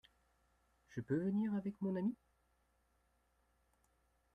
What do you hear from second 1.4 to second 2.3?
avec mon ami?